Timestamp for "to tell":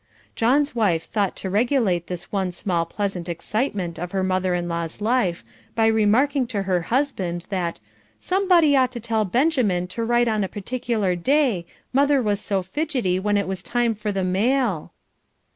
8.93-9.25